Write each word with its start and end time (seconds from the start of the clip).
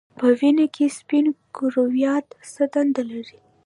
په 0.19 0.27
وینه 0.39 0.65
کې 0.75 0.85
سپین 0.97 1.25
کرویات 1.55 2.27
څه 2.53 2.63
دنده 2.73 3.03
لري 3.11 3.37